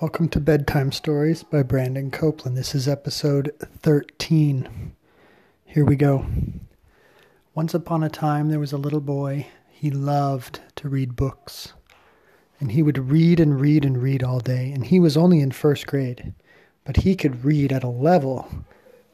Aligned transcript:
Welcome 0.00 0.30
to 0.30 0.40
Bedtime 0.40 0.92
Stories 0.92 1.42
by 1.42 1.62
Brandon 1.62 2.10
Copeland. 2.10 2.56
This 2.56 2.74
is 2.74 2.88
episode 2.88 3.52
13. 3.80 4.94
Here 5.66 5.84
we 5.84 5.94
go. 5.94 6.24
Once 7.54 7.74
upon 7.74 8.02
a 8.02 8.08
time, 8.08 8.48
there 8.48 8.58
was 8.58 8.72
a 8.72 8.78
little 8.78 9.02
boy. 9.02 9.46
He 9.68 9.90
loved 9.90 10.60
to 10.76 10.88
read 10.88 11.16
books. 11.16 11.74
And 12.60 12.72
he 12.72 12.82
would 12.82 13.10
read 13.10 13.40
and 13.40 13.60
read 13.60 13.84
and 13.84 14.02
read 14.02 14.22
all 14.22 14.40
day. 14.40 14.72
And 14.72 14.86
he 14.86 14.98
was 14.98 15.18
only 15.18 15.40
in 15.40 15.50
first 15.50 15.86
grade. 15.86 16.32
But 16.84 16.96
he 16.96 17.14
could 17.14 17.44
read 17.44 17.70
at 17.70 17.84
a 17.84 17.90
level 17.90 18.48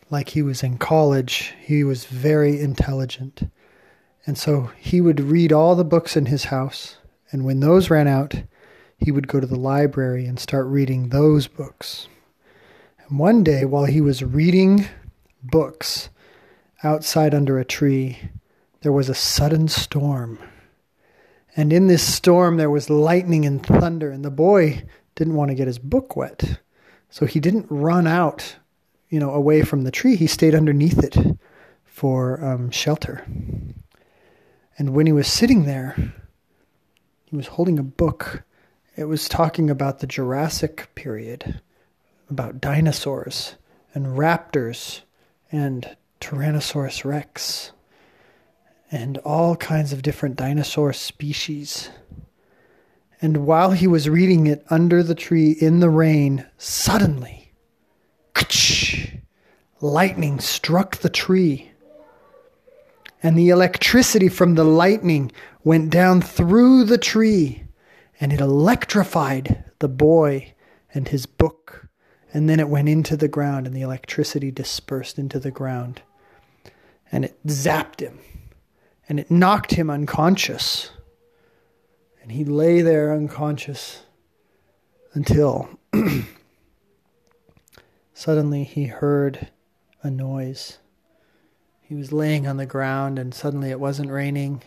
like 0.08 0.28
he 0.28 0.42
was 0.42 0.62
in 0.62 0.78
college. 0.78 1.52
He 1.60 1.82
was 1.82 2.04
very 2.04 2.60
intelligent. 2.60 3.50
And 4.24 4.38
so 4.38 4.70
he 4.78 5.00
would 5.00 5.18
read 5.18 5.52
all 5.52 5.74
the 5.74 5.84
books 5.84 6.16
in 6.16 6.26
his 6.26 6.44
house. 6.44 6.98
And 7.32 7.44
when 7.44 7.58
those 7.58 7.90
ran 7.90 8.06
out, 8.06 8.36
he 8.98 9.12
would 9.12 9.28
go 9.28 9.40
to 9.40 9.46
the 9.46 9.58
library 9.58 10.26
and 10.26 10.38
start 10.38 10.66
reading 10.66 11.08
those 11.08 11.46
books. 11.46 12.08
And 13.06 13.18
one 13.18 13.44
day, 13.44 13.64
while 13.64 13.84
he 13.84 14.00
was 14.00 14.22
reading 14.22 14.86
books 15.42 16.08
outside 16.82 17.34
under 17.34 17.58
a 17.58 17.64
tree, 17.64 18.18
there 18.80 18.92
was 18.92 19.08
a 19.08 19.14
sudden 19.14 19.68
storm. 19.68 20.38
And 21.56 21.72
in 21.72 21.86
this 21.86 22.02
storm, 22.02 22.56
there 22.56 22.70
was 22.70 22.90
lightning 22.90 23.44
and 23.44 23.64
thunder, 23.64 24.10
and 24.10 24.24
the 24.24 24.30
boy 24.30 24.84
didn't 25.14 25.34
want 25.34 25.50
to 25.50 25.54
get 25.54 25.66
his 25.66 25.78
book 25.78 26.16
wet. 26.16 26.60
So 27.08 27.24
he 27.26 27.40
didn't 27.40 27.66
run 27.70 28.06
out, 28.06 28.56
you 29.08 29.18
know, 29.18 29.30
away 29.30 29.62
from 29.62 29.82
the 29.82 29.90
tree. 29.90 30.16
He 30.16 30.26
stayed 30.26 30.54
underneath 30.54 30.98
it 31.02 31.16
for 31.84 32.44
um, 32.44 32.70
shelter. 32.70 33.24
And 34.78 34.90
when 34.90 35.06
he 35.06 35.12
was 35.12 35.26
sitting 35.26 35.64
there, 35.64 36.12
he 37.24 37.36
was 37.36 37.46
holding 37.46 37.78
a 37.78 37.82
book 37.82 38.42
it 38.96 39.04
was 39.04 39.28
talking 39.28 39.68
about 39.68 39.98
the 39.98 40.06
Jurassic 40.06 40.88
period, 40.94 41.60
about 42.30 42.62
dinosaurs 42.62 43.54
and 43.92 44.06
raptors 44.06 45.00
and 45.52 45.96
Tyrannosaurus 46.20 47.04
rex 47.04 47.72
and 48.90 49.18
all 49.18 49.54
kinds 49.56 49.92
of 49.92 50.02
different 50.02 50.36
dinosaur 50.36 50.94
species. 50.94 51.90
And 53.20 53.46
while 53.46 53.72
he 53.72 53.86
was 53.86 54.08
reading 54.08 54.46
it 54.46 54.64
under 54.70 55.02
the 55.02 55.14
tree 55.14 55.52
in 55.52 55.80
the 55.80 55.90
rain, 55.90 56.46
suddenly, 56.56 57.52
lightning 59.80 60.40
struck 60.40 60.96
the 60.96 61.10
tree. 61.10 61.70
And 63.22 63.36
the 63.36 63.50
electricity 63.50 64.28
from 64.28 64.54
the 64.54 64.64
lightning 64.64 65.32
went 65.64 65.90
down 65.90 66.22
through 66.22 66.84
the 66.84 66.98
tree 66.98 67.65
and 68.20 68.32
it 68.32 68.40
electrified 68.40 69.64
the 69.78 69.88
boy 69.88 70.54
and 70.94 71.08
his 71.08 71.26
book. 71.26 71.88
And 72.32 72.48
then 72.48 72.60
it 72.60 72.68
went 72.68 72.88
into 72.88 73.16
the 73.16 73.28
ground, 73.28 73.66
and 73.66 73.74
the 73.74 73.82
electricity 73.82 74.50
dispersed 74.50 75.18
into 75.18 75.38
the 75.38 75.50
ground. 75.50 76.02
And 77.10 77.24
it 77.24 77.38
zapped 77.46 78.00
him, 78.00 78.18
and 79.08 79.20
it 79.20 79.30
knocked 79.30 79.74
him 79.74 79.90
unconscious. 79.90 80.90
And 82.20 82.32
he 82.32 82.44
lay 82.44 82.82
there 82.82 83.14
unconscious 83.14 84.02
until 85.12 85.68
suddenly 88.12 88.64
he 88.64 88.86
heard 88.86 89.48
a 90.02 90.10
noise. 90.10 90.78
He 91.80 91.94
was 91.94 92.12
laying 92.12 92.46
on 92.46 92.56
the 92.56 92.66
ground, 92.66 93.18
and 93.18 93.32
suddenly 93.32 93.70
it 93.70 93.80
wasn't 93.80 94.10
raining. 94.10 94.62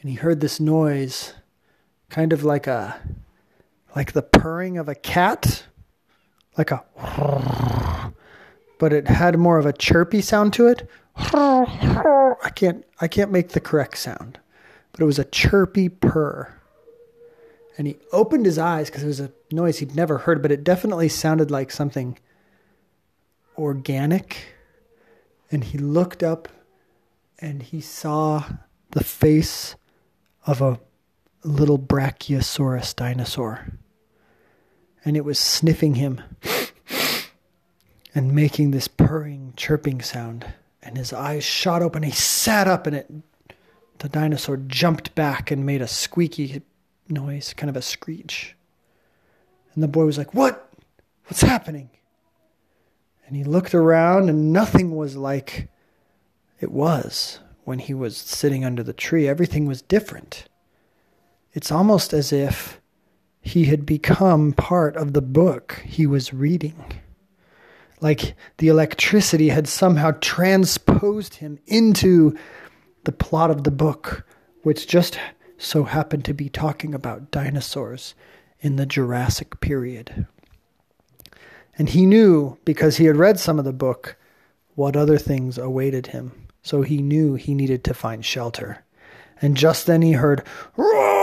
And 0.00 0.10
he 0.10 0.16
heard 0.16 0.40
this 0.40 0.58
noise 0.58 1.34
kind 2.10 2.32
of 2.32 2.44
like 2.44 2.66
a 2.66 3.00
like 3.96 4.12
the 4.12 4.22
purring 4.22 4.76
of 4.76 4.88
a 4.88 4.94
cat, 4.94 5.64
like 6.58 6.70
a 6.70 6.84
but 8.78 8.92
it 8.92 9.08
had 9.08 9.38
more 9.38 9.58
of 9.58 9.66
a 9.66 9.72
chirpy 9.72 10.20
sound 10.20 10.52
to 10.54 10.66
it. 10.66 10.88
I 11.16 12.50
can't 12.54 12.84
I 13.00 13.08
can't 13.08 13.30
make 13.30 13.50
the 13.50 13.60
correct 13.60 13.98
sound, 13.98 14.38
but 14.92 15.00
it 15.00 15.06
was 15.06 15.18
a 15.18 15.24
chirpy 15.24 15.88
purr. 15.88 16.54
And 17.78 17.86
he 17.86 17.96
opened 18.12 18.44
his 18.44 18.58
eyes 18.58 18.90
because 18.90 19.04
it 19.04 19.06
was 19.06 19.20
a 19.20 19.32
noise 19.50 19.78
he'd 19.78 19.94
never 19.94 20.18
heard, 20.18 20.42
but 20.42 20.52
it 20.52 20.64
definitely 20.64 21.08
sounded 21.08 21.50
like 21.50 21.70
something 21.70 22.18
organic. 23.56 24.54
And 25.50 25.64
he 25.64 25.78
looked 25.78 26.22
up 26.22 26.48
and 27.38 27.62
he 27.62 27.80
saw 27.80 28.44
the 28.90 29.02
face 29.02 29.76
of 30.46 30.60
a 30.60 30.78
little 31.42 31.78
Brachiosaurus 31.78 32.94
dinosaur. 32.94 33.66
And 35.04 35.16
it 35.16 35.24
was 35.24 35.38
sniffing 35.38 35.94
him 35.94 36.20
and 38.14 38.34
making 38.34 38.70
this 38.70 38.88
purring, 38.88 39.54
chirping 39.56 40.02
sound. 40.02 40.46
And 40.82 40.96
his 40.96 41.12
eyes 41.12 41.44
shot 41.44 41.82
open. 41.82 42.02
He 42.02 42.10
sat 42.10 42.68
up 42.68 42.86
and 42.86 42.96
it, 42.96 43.10
the 43.98 44.08
dinosaur 44.08 44.56
jumped 44.56 45.14
back 45.14 45.50
and 45.50 45.64
made 45.64 45.82
a 45.82 45.88
squeaky 45.88 46.62
noise, 47.08 47.54
kind 47.54 47.70
of 47.70 47.76
a 47.76 47.82
screech. 47.82 48.56
And 49.74 49.82
the 49.82 49.88
boy 49.88 50.04
was 50.04 50.18
like, 50.18 50.34
What? 50.34 50.68
What's 51.26 51.42
happening? 51.42 51.90
And 53.26 53.36
he 53.36 53.44
looked 53.44 53.74
around 53.74 54.28
and 54.28 54.52
nothing 54.52 54.96
was 54.96 55.16
like 55.16 55.68
it 56.58 56.72
was 56.72 57.38
when 57.64 57.78
he 57.78 57.94
was 57.94 58.16
sitting 58.16 58.64
under 58.64 58.82
the 58.82 58.92
tree. 58.92 59.28
Everything 59.28 59.66
was 59.66 59.82
different. 59.82 60.48
It's 61.52 61.72
almost 61.72 62.12
as 62.12 62.32
if 62.32 62.80
he 63.40 63.64
had 63.64 63.84
become 63.84 64.52
part 64.52 64.96
of 64.96 65.12
the 65.12 65.22
book 65.22 65.82
he 65.84 66.06
was 66.06 66.32
reading. 66.32 66.84
Like 68.00 68.34
the 68.58 68.68
electricity 68.68 69.48
had 69.48 69.66
somehow 69.66 70.12
transposed 70.20 71.34
him 71.36 71.58
into 71.66 72.36
the 73.04 73.12
plot 73.12 73.50
of 73.50 73.64
the 73.64 73.70
book, 73.70 74.26
which 74.62 74.86
just 74.86 75.18
so 75.58 75.84
happened 75.84 76.24
to 76.26 76.34
be 76.34 76.48
talking 76.48 76.94
about 76.94 77.30
dinosaurs 77.30 78.14
in 78.60 78.76
the 78.76 78.86
Jurassic 78.86 79.60
period. 79.60 80.26
And 81.76 81.88
he 81.88 82.06
knew, 82.06 82.58
because 82.64 82.96
he 82.96 83.06
had 83.06 83.16
read 83.16 83.38
some 83.38 83.58
of 83.58 83.64
the 83.64 83.72
book, 83.72 84.16
what 84.74 84.96
other 84.96 85.18
things 85.18 85.58
awaited 85.58 86.08
him. 86.08 86.46
So 86.62 86.82
he 86.82 87.02
knew 87.02 87.34
he 87.34 87.54
needed 87.54 87.84
to 87.84 87.94
find 87.94 88.24
shelter. 88.24 88.84
And 89.42 89.56
just 89.56 89.86
then 89.86 90.02
he 90.02 90.12
heard, 90.12 90.44
Roar! 90.76 91.19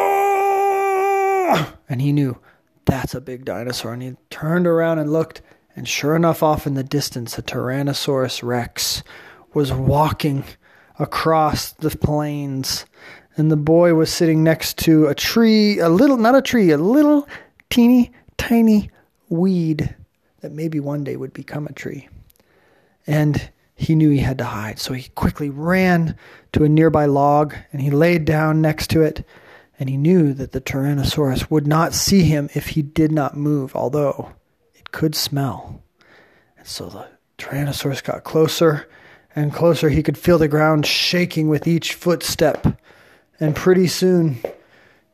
And 1.89 2.01
he 2.01 2.11
knew 2.11 2.37
that's 2.85 3.13
a 3.13 3.21
big 3.21 3.45
dinosaur. 3.45 3.93
And 3.93 4.01
he 4.01 4.15
turned 4.29 4.67
around 4.67 4.99
and 4.99 5.11
looked, 5.11 5.41
and 5.75 5.87
sure 5.87 6.15
enough, 6.15 6.41
off 6.41 6.65
in 6.65 6.73
the 6.73 6.83
distance, 6.83 7.37
a 7.37 7.41
Tyrannosaurus 7.41 8.43
rex 8.43 9.03
was 9.53 9.71
walking 9.71 10.43
across 10.99 11.71
the 11.73 11.89
plains. 11.91 12.85
And 13.35 13.51
the 13.51 13.57
boy 13.57 13.93
was 13.93 14.11
sitting 14.11 14.43
next 14.43 14.77
to 14.79 15.07
a 15.07 15.15
tree, 15.15 15.79
a 15.79 15.89
little, 15.89 16.17
not 16.17 16.35
a 16.35 16.41
tree, 16.41 16.71
a 16.71 16.77
little 16.77 17.27
teeny 17.69 18.11
tiny 18.37 18.89
weed 19.29 19.95
that 20.41 20.51
maybe 20.51 20.79
one 20.79 21.03
day 21.03 21.17
would 21.17 21.33
become 21.33 21.67
a 21.67 21.73
tree. 21.73 22.07
And 23.05 23.49
he 23.75 23.93
knew 23.93 24.09
he 24.09 24.19
had 24.19 24.39
to 24.39 24.45
hide. 24.45 24.79
So 24.79 24.93
he 24.93 25.09
quickly 25.09 25.49
ran 25.49 26.15
to 26.53 26.63
a 26.63 26.69
nearby 26.69 27.05
log 27.05 27.55
and 27.71 27.81
he 27.81 27.91
laid 27.91 28.25
down 28.25 28.61
next 28.61 28.89
to 28.91 29.01
it 29.01 29.25
and 29.79 29.89
he 29.89 29.97
knew 29.97 30.33
that 30.33 30.51
the 30.51 30.61
Tyrannosaurus 30.61 31.51
would 31.51 31.67
not 31.67 31.93
see 31.93 32.23
him 32.23 32.49
if 32.53 32.69
he 32.69 32.81
did 32.81 33.11
not 33.11 33.37
move, 33.37 33.75
although 33.75 34.33
it 34.73 34.91
could 34.91 35.15
smell. 35.15 35.83
And 36.57 36.67
so 36.67 36.87
the 36.87 37.07
Tyrannosaurus 37.37 38.03
got 38.03 38.23
closer 38.23 38.89
and 39.35 39.53
closer. 39.53 39.89
He 39.89 40.01
could 40.01 40.17
feel 40.17 40.39
the 40.39 40.47
ground 40.47 40.85
shaking 40.85 41.47
with 41.47 41.67
each 41.67 41.93
footstep, 41.93 42.79
and 43.39 43.55
pretty 43.55 43.87
soon 43.87 44.39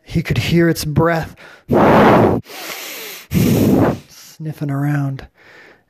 he 0.01 0.23
could 0.23 0.37
hear 0.37 0.69
its 0.69 0.85
breath 0.85 1.35
sniffing 4.09 4.71
around. 4.71 5.27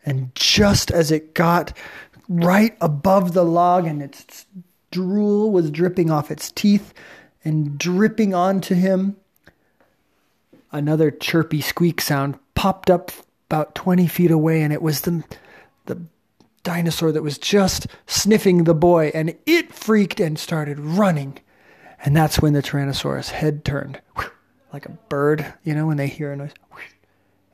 And 0.05 0.33
just 0.35 0.91
as 0.91 1.11
it 1.11 1.33
got 1.33 1.77
right 2.27 2.75
above 2.81 3.33
the 3.33 3.45
log 3.45 3.85
and 3.85 4.01
its 4.01 4.45
drool 4.91 5.51
was 5.51 5.71
dripping 5.71 6.09
off 6.11 6.31
its 6.31 6.51
teeth, 6.51 6.93
and 7.43 7.77
dripping 7.77 8.33
onto 8.33 8.75
him. 8.75 9.17
Another 10.71 11.11
chirpy 11.11 11.61
squeak 11.61 12.01
sound 12.01 12.39
popped 12.55 12.89
up 12.89 13.11
about 13.49 13.75
20 13.75 14.07
feet 14.07 14.31
away, 14.31 14.61
and 14.61 14.73
it 14.73 14.81
was 14.81 15.01
the, 15.01 15.23
the 15.85 16.01
dinosaur 16.63 17.11
that 17.11 17.21
was 17.21 17.37
just 17.37 17.87
sniffing 18.07 18.63
the 18.63 18.73
boy, 18.73 19.11
and 19.13 19.35
it 19.45 19.73
freaked 19.73 20.19
and 20.19 20.39
started 20.39 20.79
running. 20.79 21.39
And 22.03 22.15
that's 22.15 22.41
when 22.41 22.53
the 22.53 22.63
Tyrannosaurus 22.63 23.29
head 23.29 23.63
turned 23.63 24.01
like 24.73 24.87
a 24.87 24.91
bird, 25.07 25.53
you 25.63 25.75
know, 25.75 25.85
when 25.85 25.97
they 25.97 26.07
hear 26.07 26.31
a 26.31 26.35
noise. 26.35 26.51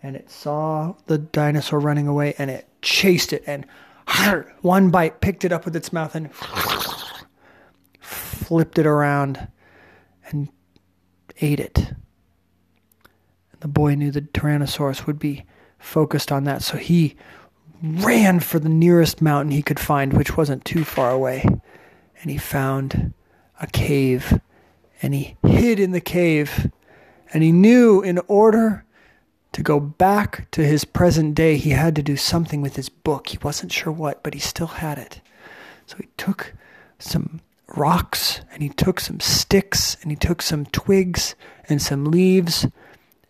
And 0.02 0.16
it 0.16 0.32
saw 0.32 0.96
the 1.08 1.18
dinosaur 1.18 1.80
running 1.80 2.08
away 2.08 2.34
and 2.38 2.50
it 2.50 2.66
chased 2.82 3.34
it 3.34 3.44
and 3.46 3.66
one 4.62 4.90
bite 4.90 5.20
picked 5.20 5.44
it 5.44 5.52
up 5.52 5.66
with 5.66 5.76
its 5.76 5.92
mouth 5.92 6.16
and 6.16 6.30
flipped 8.00 8.80
it 8.80 8.86
around 8.86 9.50
ate 11.42 11.60
it. 11.60 11.94
And 13.52 13.62
The 13.62 13.68
boy 13.68 13.96
knew 13.96 14.12
the 14.12 14.22
Tyrannosaurus 14.22 15.06
would 15.06 15.20
be 15.20 15.46
focused 15.78 16.32
on 16.32 16.46
that, 16.46 16.62
so 16.62 16.78
he 16.78 17.16
ran 17.82 18.40
for 18.40 18.60
the 18.60 18.70
nearest 18.70 19.22
mountain 19.22 19.52
he 19.52 19.62
could 19.62 19.80
find, 19.80 20.14
which 20.14 20.38
wasn't 20.38 20.66
too 20.66 20.84
far 20.84 21.12
away. 21.12 21.46
And 22.22 22.32
he 22.32 22.38
found 22.38 23.14
a 23.62 23.68
cave, 23.68 24.40
and 25.02 25.14
he 25.14 25.38
hid 25.44 25.80
in 25.80 25.92
the 25.92 26.02
cave. 26.02 26.72
And 27.34 27.44
he 27.44 27.52
knew 27.52 28.02
in 28.02 28.20
order 28.28 28.86
to 29.52 29.62
go 29.62 29.80
back 29.80 30.50
to 30.52 30.66
his 30.66 30.86
present 30.86 31.36
day, 31.36 31.58
he 31.58 31.72
had 31.72 31.96
to 31.96 32.04
do 32.04 32.16
something 32.16 32.62
with 32.62 32.76
his 32.76 32.90
book. 32.90 33.28
He 33.28 33.40
wasn't 33.42 33.72
sure 33.72 33.92
what, 33.92 34.24
but 34.24 34.34
he 34.34 34.40
still 34.40 34.68
had 34.68 34.98
it. 34.98 35.22
So 35.86 35.98
he 35.98 36.08
took 36.18 36.54
some 36.98 37.42
rocks 37.76 38.42
and 38.52 38.62
he 38.62 38.70
took 38.70 39.00
some 39.00 39.20
sticks 39.20 39.98
and 40.02 40.12
he 40.12 40.16
took 40.16 40.42
some 40.42 40.66
twigs 40.66 41.36
and 41.68 41.82
some 41.82 42.06
leaves 42.06 42.68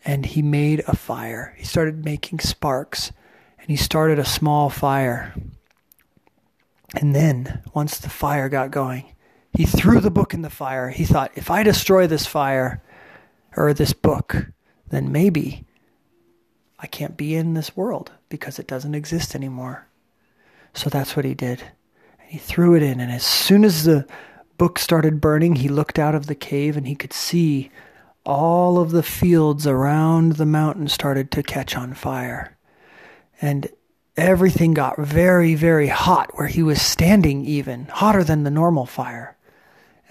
and 0.06 0.26
he 0.26 0.42
made 0.42 0.84
a 0.88 0.96
fire. 0.96 1.54
He 1.58 1.66
started 1.66 2.06
making 2.06 2.40
sparks 2.40 3.12
and 3.60 3.70
he 3.70 3.76
started 3.76 4.20
a 4.20 4.26
small 4.26 4.70
fire. 4.70 5.34
And 6.96 7.14
then, 7.14 7.62
once 7.74 8.00
the 8.00 8.10
fire 8.10 8.50
got 8.50 8.72
going, 8.72 9.14
he 9.54 9.66
threw 9.66 10.00
the 10.00 10.10
book 10.10 10.34
in 10.34 10.42
the 10.42 10.50
fire. 10.50 10.90
He 10.90 11.06
thought, 11.06 11.32
if 11.36 11.52
I 11.52 11.62
destroy 11.64 12.08
this 12.08 12.26
fire 12.26 12.82
or 13.56 13.74
this 13.74 13.94
book, 13.94 14.48
then 14.90 15.12
maybe 15.12 15.66
I 16.80 16.88
can't 16.88 17.18
be 17.18 17.36
in 17.36 17.54
this 17.54 17.76
world 17.76 18.12
because 18.30 18.58
it 18.58 18.68
doesn't 18.68 18.96
exist 18.96 19.36
anymore. 19.36 19.88
So 20.74 20.90
that's 20.90 21.16
what 21.16 21.26
he 21.26 21.34
did. 21.34 21.62
And 22.20 22.30
he 22.30 22.38
threw 22.38 22.76
it 22.76 22.84
in. 22.84 23.00
And 23.00 23.12
as 23.12 23.24
soon 23.24 23.64
as 23.64 23.84
the 23.84 24.08
book 24.60 24.78
started 24.78 25.20
burning, 25.20 25.56
he 25.56 25.70
looked 25.70 25.98
out 25.98 26.14
of 26.14 26.28
the 26.28 26.36
cave 26.36 26.78
and 26.78 26.86
he 26.86 26.94
could 26.94 27.14
see 27.14 27.72
all 28.26 28.78
of 28.78 28.92
the 28.92 29.02
fields 29.02 29.66
around 29.66 30.34
the 30.34 30.46
mountain 30.46 30.88
started 30.88 31.32
to 31.32 31.42
catch 31.42 31.76
on 31.76 31.96
fire. 31.96 32.56
And 33.42 33.70
everything 34.18 34.74
got 34.74 35.00
very, 35.00 35.56
very 35.56 35.88
hot 35.88 36.30
where 36.36 36.48
he 36.48 36.62
was 36.62 36.82
standing, 36.82 37.46
even 37.46 37.86
hotter 37.86 38.24
than 38.24 38.44
the 38.44 38.52
normal 38.52 38.86
fire. 38.86 39.38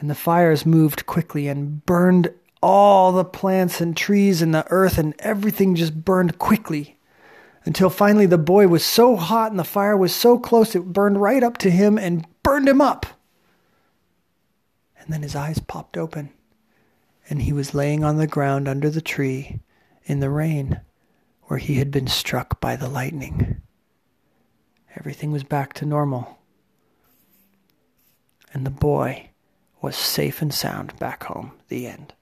And 0.00 0.08
the 0.08 0.14
fires 0.14 0.64
moved 0.64 1.06
quickly 1.06 1.46
and 1.46 1.84
burned 1.84 2.32
all 2.62 3.12
the 3.12 3.24
plants 3.24 3.80
and 3.80 3.96
trees 3.96 4.40
and 4.42 4.54
the 4.54 4.66
earth, 4.70 4.98
and 4.98 5.14
everything 5.18 5.74
just 5.74 6.04
burned 6.04 6.38
quickly. 6.38 6.98
Until 7.64 7.90
finally, 7.90 8.26
the 8.26 8.38
boy 8.38 8.66
was 8.66 8.84
so 8.84 9.14
hot 9.14 9.50
and 9.50 9.60
the 9.60 9.64
fire 9.64 9.96
was 9.96 10.14
so 10.14 10.38
close 10.38 10.74
it 10.74 10.92
burned 10.92 11.20
right 11.20 11.42
up 11.42 11.58
to 11.58 11.70
him 11.70 11.98
and 11.98 12.26
burned 12.42 12.68
him 12.68 12.80
up. 12.80 13.06
And 15.08 15.14
then 15.14 15.22
his 15.22 15.34
eyes 15.34 15.58
popped 15.58 15.96
open, 15.96 16.28
and 17.30 17.40
he 17.40 17.54
was 17.54 17.72
laying 17.72 18.04
on 18.04 18.18
the 18.18 18.26
ground 18.26 18.68
under 18.68 18.90
the 18.90 19.00
tree 19.00 19.60
in 20.04 20.20
the 20.20 20.28
rain 20.28 20.82
where 21.44 21.58
he 21.58 21.76
had 21.76 21.90
been 21.90 22.08
struck 22.08 22.60
by 22.60 22.76
the 22.76 22.90
lightning. 22.90 23.62
Everything 24.96 25.32
was 25.32 25.44
back 25.44 25.72
to 25.72 25.86
normal. 25.86 26.40
And 28.52 28.66
the 28.66 28.70
boy 28.70 29.30
was 29.80 29.96
safe 29.96 30.42
and 30.42 30.52
sound 30.52 30.94
back 30.98 31.24
home. 31.24 31.52
The 31.68 31.86
end. 31.86 32.12